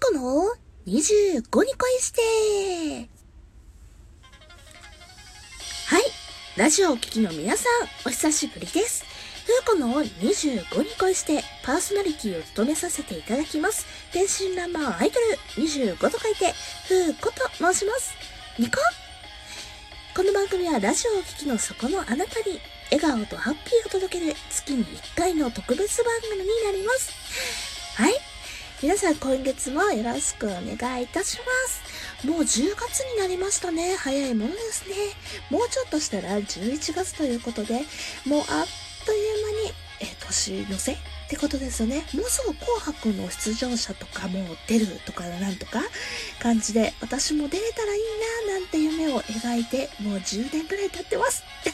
[0.00, 0.54] この
[0.86, 1.66] 25に恋
[2.00, 2.20] して
[5.86, 6.02] はい。
[6.56, 9.04] ラジオをお聞きの皆さん、お久しぶりです。
[9.44, 13.86] ふうこの25に恋してパーソナリティを務めさせていただきます。
[14.12, 16.54] 天真爛漫アイドル25と書いて、
[16.86, 18.14] ふうこと申します。
[18.58, 18.78] ニコ
[20.14, 27.12] この番組はラジオをお聞きのそこのあなたに笑顔とハッピーを届ける月に1回の特別番組になります。
[27.96, 28.27] はい。
[28.80, 31.44] 皆さん今月もよろしくお願いいたしま
[32.22, 32.24] す。
[32.24, 33.96] もう10月になりましたね。
[33.96, 34.94] 早いものですね。
[35.50, 37.80] もうちょっとしたら11月ということで、
[38.24, 38.46] もうあっ
[39.04, 40.96] という間に、え年の瀬
[41.28, 42.06] ってことですよね。
[42.14, 45.82] もうすぐ紅白の出場者とかも出るとかなんとか
[46.40, 48.02] 感じで、私も出れたらいい
[48.48, 51.42] ななんて夢を描いて、もう10年くらい経ってます。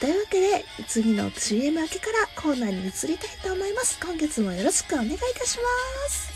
[0.00, 3.96] というわけで、次の CM 明けからコーナーに移りたいと思います。
[4.02, 6.30] 今月もよろしくお願いいたします。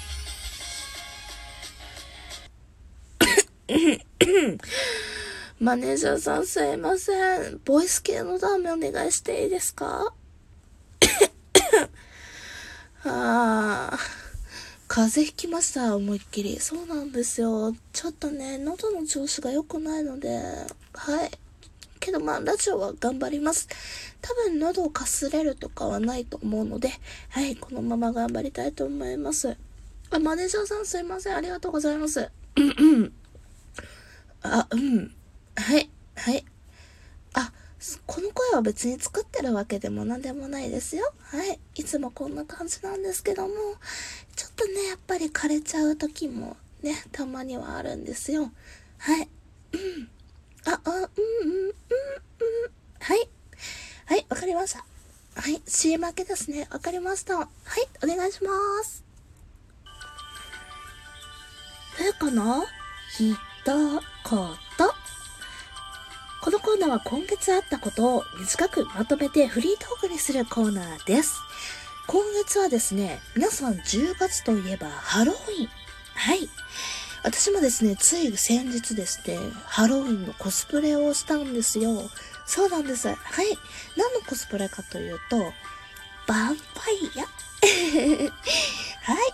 [5.58, 7.60] マネージャーさんすいません。
[7.64, 10.14] ボイス系のダーメお願いしていいですか？
[13.06, 13.98] ああ、
[14.88, 16.58] 風邪ひきました、思いっきり。
[16.58, 17.74] そうなんですよ。
[17.92, 20.40] ちょっとね、喉の調子が良くないので、
[20.94, 21.30] はい。
[22.00, 23.68] けどまあ、ラジオは頑張ります。
[24.22, 26.90] 多分喉をかすれるとかはないと思うので、
[27.30, 29.56] はい、このまま頑張りたいと思います。
[30.10, 31.36] あ、マネージャーさんすいません。
[31.36, 32.30] ありがとうございます。
[32.56, 33.12] うん
[34.42, 35.14] あ、うん。
[35.56, 36.44] はい、はい。
[38.06, 41.12] この声は別に作ってるわけでも何でもないですよ。
[41.20, 41.58] はい。
[41.74, 43.54] いつもこんな感じなんですけども、
[44.36, 48.50] ちょっとね、やっぱり枯れちゃう時もね、たまにはあるんですよ。
[48.98, 49.28] はい。
[49.72, 50.08] うん。
[50.66, 51.74] あ、あ、うん、うん、うん、うん。
[53.00, 53.28] はい。
[54.06, 54.84] はい、わかりました。
[55.36, 56.68] はい、CM 明けですね。
[56.70, 57.36] わかりました。
[57.36, 57.48] はい、
[58.02, 58.50] お願いしま
[58.84, 59.04] す。
[61.96, 62.64] ふうこの
[63.16, 64.63] ひとこと。
[66.44, 71.40] このコーナーは今月あったことを短くまとめてフリートークにするコーナーです。
[72.06, 75.68] 今月はですね、皆さん10月といえばハロウィン。
[76.14, 76.46] はい。
[77.22, 82.10] 私もですね、つい先日ですね、ハロウィンのコスプレをしたんですよ。
[82.44, 83.08] そうなんです。
[83.08, 83.16] はい。
[83.96, 88.32] 何のコスプレかというと、ヴァンパイア。
[89.10, 89.32] はい。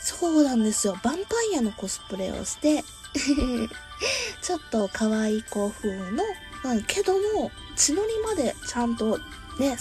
[0.00, 0.94] そうなんですよ。
[0.94, 2.82] ヴァンパイアのコスプレをして、
[4.46, 6.22] ちょっと可愛い子風の、
[6.66, 9.18] うん、けども、血のりまでちゃんと
[9.58, 9.76] ね、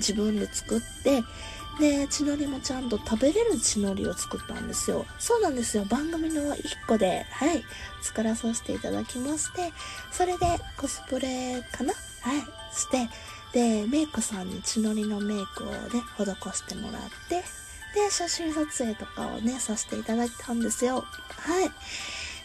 [0.00, 1.22] 自分で作って、
[1.80, 5.06] で、血のりもちゃんと食べれる血のりを作ったんですよ。
[5.18, 5.86] そうなんですよ。
[5.86, 7.64] 番組の一個で、はい、
[8.02, 9.72] 作らさせていただきまして、
[10.10, 11.94] それでコスプレかな？
[12.20, 12.40] はい、
[12.76, 13.08] して、
[13.54, 17.42] で、メイクさんに血のりのメイクをね、施してもらって、
[17.94, 21.06] で、写真撮影とかをね、させていただいたんですよ。
[21.38, 21.70] はい。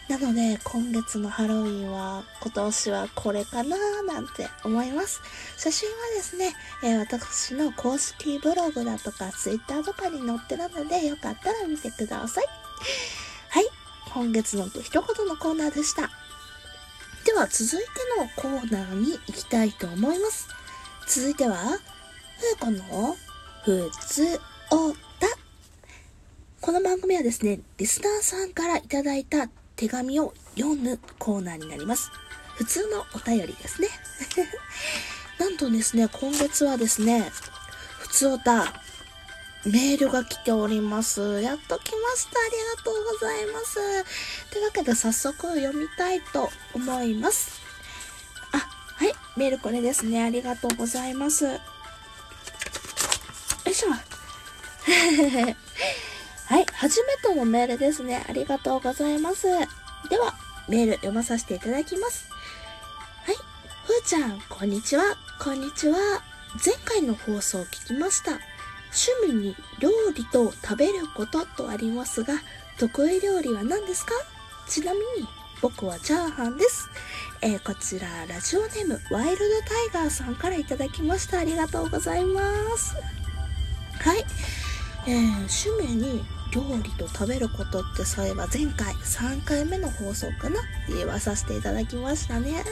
[0.08, 5.20] なので、今月のハロウィンは、今年はこれかなーなんて思います。
[5.58, 12.46] 写真はですね、えー私の公式ブログだとか、ツイッターとかに載ってるので、よかったら見てください。
[13.50, 13.66] はい。
[14.14, 16.10] 今月の一言のコーナーでした。
[17.26, 17.86] では、続いて
[18.18, 20.48] のコーナーに行きたいと思います。
[21.06, 23.16] 続いては、ふうこの、
[23.62, 24.40] ふつ
[24.70, 25.28] おた。
[26.62, 32.10] この番組はですね、リスナーさんからいただいた手紙を読むコーナーになります。
[32.56, 33.88] 普通のお便りですね。
[35.38, 37.30] なんとですね、今月はですね、
[38.00, 38.82] 普通おた、
[39.64, 41.40] メールが来ております。
[41.40, 42.40] やっと来ました。
[42.40, 43.74] ありがとうございます。
[44.50, 47.60] というわけで早速読みたいと思います。
[48.50, 50.24] あ、はい、メールこれですね。
[50.24, 51.44] ありがとうございます。
[51.44, 51.60] よ
[53.66, 53.90] いしょ。
[56.48, 58.24] はい、初めてのメールですね。
[58.26, 59.46] ありがとうございます。
[60.08, 60.34] では、
[60.66, 62.30] メール読まさせていただきます。
[63.26, 63.34] はい、
[63.84, 65.04] ふーちゃん、こんにちは。
[65.38, 65.98] こんにちは。
[66.64, 68.40] 前回の放送を聞きました。
[69.20, 72.36] 趣味に料理と食べることとありますが、
[72.78, 74.12] 得意料理は何ですか？
[74.66, 75.04] ちなみに、
[75.60, 76.88] 僕はチャーハンです。
[77.42, 79.60] えーこちら、ラジオネーム、ワイルド
[79.92, 81.40] タイガーさんからいただきました。
[81.40, 82.42] ありがとうございま
[82.78, 82.94] す。
[84.00, 84.24] はい。
[85.06, 92.64] えー趣味に料理と食べることってそういえば前回3回目の放送かなって言わさせていただきましたね。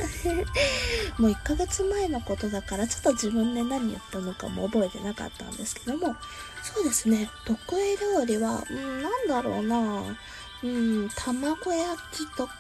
[1.19, 6.17] もう1ヶ月前のことだからちょっと自分で何言ったのかも覚えてなかったんですけども、
[6.63, 10.17] そうですね、得意料理は、うん、なんだろうな
[10.63, 12.55] うん、卵焼きとか、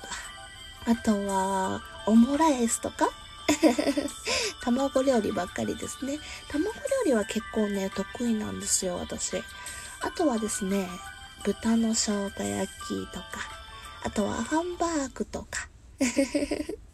[0.86, 3.08] あとは、オムライスとか
[4.62, 6.18] 卵料理ばっかりですね。
[6.48, 9.42] 卵料理は結構ね、得意なんですよ、私。
[10.00, 10.88] あとはですね、
[11.44, 13.26] 豚の生姜焼きとか、
[14.02, 15.69] あとはハンバーグとか。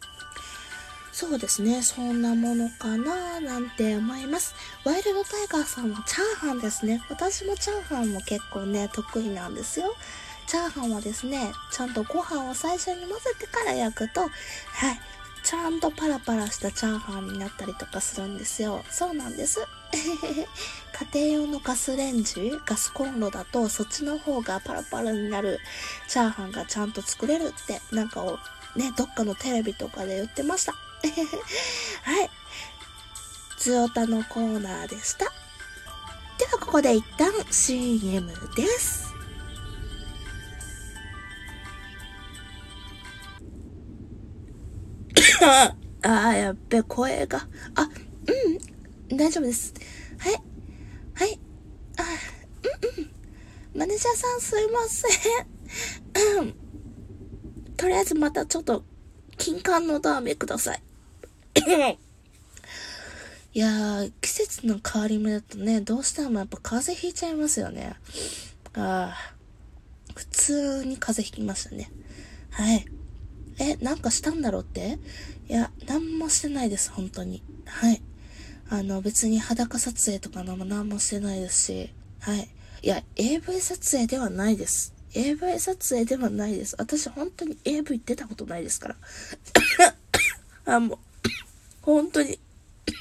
[1.11, 1.83] そうですね。
[1.83, 4.55] そんなものかななんて思います。
[4.83, 7.03] ワイルドタイガーさんはチャーハンですね。
[7.07, 9.93] 私もチャーハンも結構ね、得意なんですよ。
[10.47, 14.29] チャーハンはですね、ちゃんとご飯を最初に混ぜてから焼くと、はい、
[15.43, 18.83] ちゃんとパラパラしたチャーハンになったりとかするんですよ。
[18.89, 19.59] そうなんです。
[21.13, 25.59] 家庭用のガスレンジ、ガスコンロだとそっちの方がパラパラになる
[26.07, 28.39] チャーハンがちゃんと作れるってなんかを
[28.75, 30.73] ね、どっかのテレビとかで言ってました。
[32.03, 32.29] はい。
[33.57, 35.25] ズオタのコーナーでした。
[36.37, 39.02] ではここで一旦 CM です。
[46.03, 47.47] ああ、やっべ、声が。
[47.75, 47.89] あ、
[49.09, 49.73] うん、大丈夫です。
[50.17, 50.33] はい。
[51.13, 51.39] はい。
[51.97, 52.03] あ、
[52.97, 53.11] うんうん。
[53.79, 55.07] マネージャーさんすいませ
[56.37, 56.39] ん。
[56.39, 56.53] うん。
[57.77, 58.83] とりあえずまたちょっと、
[59.37, 60.83] 金管のダーメください。
[63.55, 67.93] いやー、季節の変わり目だとね、どうしてもやっぱ風邪ひいちゃいますよね。
[68.73, 69.33] ああ、
[70.15, 71.91] 普通に風邪ひきましたね。
[72.49, 72.85] はい。
[73.59, 74.99] え、なんかしたんだろうって？
[75.49, 77.43] いや、なんもしてないです、本当に。
[77.65, 78.01] はい。
[78.69, 82.49] あの、別に裸撮影とかのも何もしてないですし、はい。
[82.81, 84.93] いや、AV 撮影ではないです。
[85.13, 86.75] AV 撮影ではないです。
[86.79, 88.95] 私本当に AV 出たことないですから。
[90.75, 90.97] あ、もう、
[91.83, 92.39] 本当に。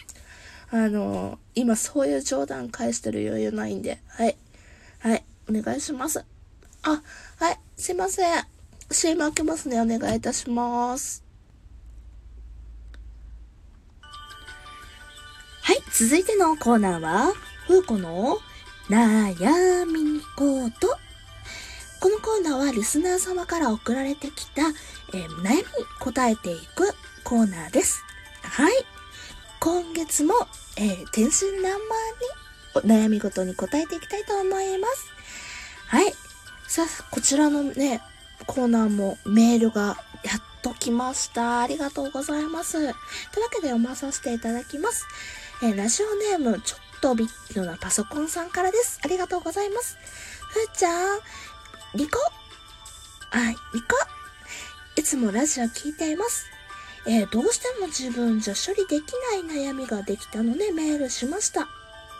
[0.70, 4.36] あの、今そういう冗談返してる余裕ないんで、はい。
[4.98, 6.24] はい、お願いします。
[6.82, 7.02] あ、
[7.36, 8.51] はい、すいません。
[8.92, 9.80] CM 開けますね。
[9.80, 11.24] お願いいたします。
[15.62, 17.32] はい、続いてのコーナーは、
[17.66, 18.38] ふうこの
[18.88, 20.98] 悩みコート。
[22.00, 24.62] このコーナーはリスナー様から送られてきた、
[25.14, 25.64] えー、悩み
[26.00, 26.92] 答えていく
[27.22, 28.02] コーナーです。
[28.42, 28.72] はい。
[29.60, 30.34] 今月も、
[30.76, 31.72] えー、天真爛
[32.74, 35.06] 漫に悩みごとに答えていきたいと思います。
[35.86, 36.12] はい。
[36.66, 38.00] さあ、こちらのね、
[38.44, 41.60] コーナーもメールがやっと来ました。
[41.60, 42.72] ありがとうございます。
[42.72, 42.94] というわ
[43.50, 45.06] けで読まさせていただきます。
[45.62, 49.00] えー、ラジオネーム、ちょっとビッグなパソコンさんからです。
[49.04, 49.96] ありがとうございます。
[50.48, 51.20] ふーちゃん、
[51.94, 52.18] リコ？
[53.30, 53.88] はい、リコ？
[54.96, 56.46] いつもラジオ聞いています。
[57.06, 61.66] えー、どうしても自分じゃ処理できない悩みができたのでメールしました。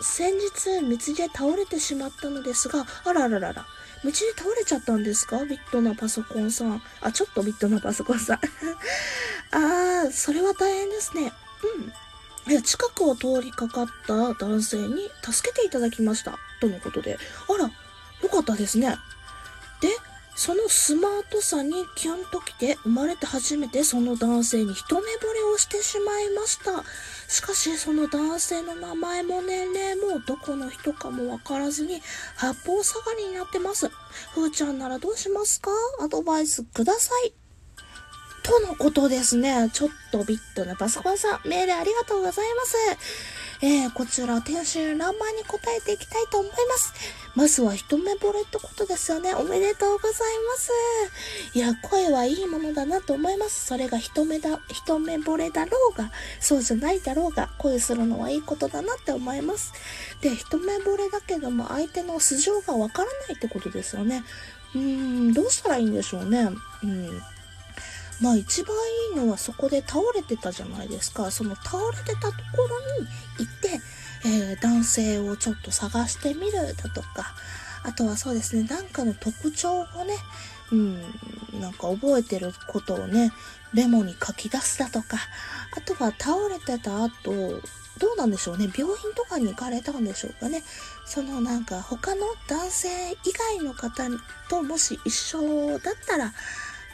[0.01, 3.65] 先日、道で倒れてしまったのですが、あらららら、
[4.03, 5.43] 道で倒れちゃったんですか？
[5.45, 6.81] ビットなパソコンさん。
[7.01, 8.39] あ、ちょっとビットなパソコンさん。
[9.51, 11.31] あー、それは大変ですね。
[12.45, 12.51] うん。
[12.51, 16.37] いや、近くを通りかかった男性に助けていただきました。
[16.59, 17.17] とのことで。
[17.47, 18.97] あら、よかったですね。
[19.79, 19.89] で、
[20.35, 25.03] そのスマートさにキュンときて生まれて初めてその男性に一目惚
[25.33, 26.83] れをしてしまいました。
[27.27, 32.01] しかしその男性の名前も年齢もどこの人かもわからずに
[32.35, 33.89] 八方下がりになってます。
[34.33, 35.69] ふーちゃんならどうしますか？
[36.01, 37.33] アドバイスください。
[38.43, 39.69] とのことですね。
[39.71, 42.75] ちょっとビットなパソコンさん、メールありがとうございます。
[43.63, 46.93] えー、こちら、天真爛漫に答えていきたいと思います。
[47.33, 49.33] まずは一目惚れってことですよね。
[49.33, 50.71] おめでとうございます。
[51.53, 53.67] いや、声はいいものだなと思います。
[53.67, 59.71] それが一目だ、一目惚れだろうが、そうじゃないだろうが、恋するのはいいことだなって思います。
[60.19, 64.25] で、一目惚れだけども、相手の素性がわからないってことですよね。
[64.75, 64.81] うー
[65.29, 66.49] ん、どうしたらいいんでしょうね。
[66.83, 67.21] うん。
[68.21, 68.75] まあ一番
[69.11, 71.31] いいのはそこで倒れてたじゃないですか。
[71.31, 73.07] その倒れてたところに
[73.39, 73.81] 行って、
[74.25, 77.35] えー、男性をちょっと探してみるだとか、
[77.83, 80.15] あとはそうですね、なんかの特徴をね、
[80.71, 81.01] うん、
[81.59, 83.31] なんか覚えてることをね、
[83.73, 85.17] メモに書き出すだとか、
[85.75, 87.61] あとは倒れてた後、
[87.99, 88.69] どうなんでしょうね。
[88.75, 90.63] 病院とかに行かれたんでしょうかね。
[91.05, 92.89] そのなんか他の男性
[93.23, 94.03] 以外の方
[94.49, 96.33] ともし一緒だったら、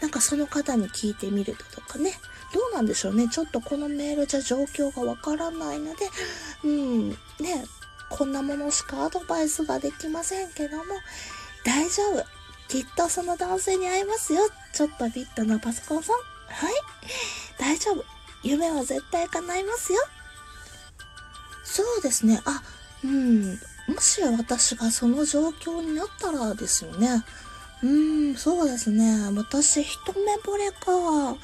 [0.01, 2.13] なんかその方に聞いてみるだとかね。
[2.53, 3.27] どうなんでしょうね。
[3.27, 6.09] ちょっとこのメールじゃ状況がわからないので、
[6.63, 7.17] うん、ね、
[8.09, 10.83] こんなものしかアドバイスができませんけども、
[11.63, 12.25] 大丈夫。
[12.67, 14.41] きっとその男性に会えますよ。
[14.73, 16.15] ちょっとビットなパソコンさん。
[16.15, 16.73] はい。
[17.59, 18.03] 大丈夫。
[18.43, 19.99] 夢は絶対叶いますよ。
[21.63, 22.41] そうですね。
[22.45, 22.63] あ、
[23.03, 23.59] うん。
[23.87, 27.23] もし私がその状況になったらですよね。
[27.81, 29.29] うーん、そうですね。
[29.35, 31.37] 私、一目惚れか。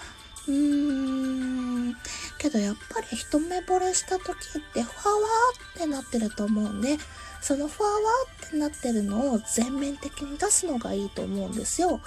[0.48, 1.96] うーん。
[2.38, 6.98] けどやっぱり一目惚れした時ってふわわーってなってると思うんで、
[7.42, 12.02] そのふわわーってなってるのを全面的に出すのがいいと思うんですよ。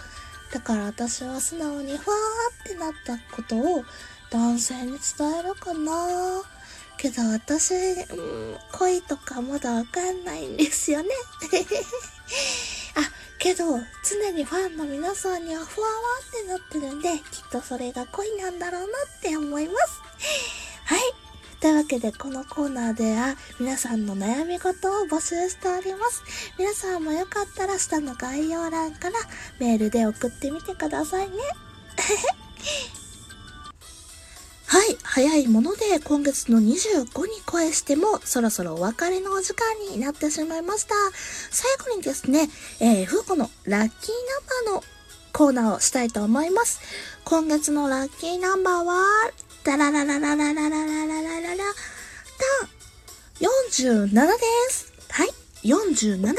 [0.52, 3.84] だから私は素直にふわーってなったことを
[4.30, 6.42] 男性に伝えるかな
[6.96, 11.08] けど私、うん、恋とかまだわかんないんですよね。
[13.38, 13.64] けど、
[14.02, 15.92] 常にファンの皆さんにはふわわ
[16.28, 20.02] ってなってるんで、きっとそれが恋なんだろうなって思います。
[20.84, 21.00] はい。
[21.60, 26.22] というわけで、このコーナーでは、皆さんの悩み事を募集しております。
[26.58, 29.18] 皆さんもよかったら、下の概要欄から
[29.58, 31.36] メールで送ってみてくださいね。
[34.68, 40.94] はい、早いもので今月の25に声してもそろそろお別れのお時間になってしまいました。
[41.50, 44.14] 最後にですね、えー、ふうこのラッキー
[44.66, 44.84] ナンバーの
[45.32, 46.80] コーナーをしたいと思います。
[47.24, 49.04] 今月のラッキーナンバーは、
[49.64, 51.64] ダラララララララララララララ、
[53.40, 54.22] 47で
[54.70, 54.92] す。
[55.08, 55.28] はい、
[55.64, 56.34] 47。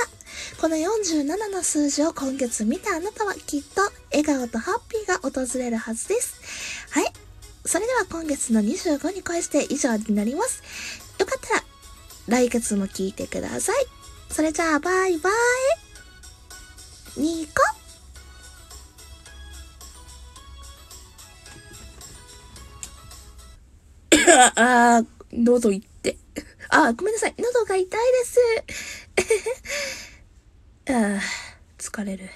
[0.62, 3.82] この47の数字を今月見たあなたはきっと
[4.12, 6.90] 笑顔とハッピーが訪れるはずです。
[6.92, 7.29] はい。
[7.70, 10.64] それでは今月の25に恋して以上になります。
[11.20, 11.64] よかったら
[12.28, 13.86] 来月も聞いてください。
[14.28, 17.22] それじゃあバイバイ。
[17.22, 17.62] ニコ
[24.56, 26.18] あー、喉いって。
[26.70, 27.36] あ、ごめんなさい。
[27.38, 28.40] 喉が痛いです。
[30.90, 31.20] あー、
[31.78, 32.32] 疲れる。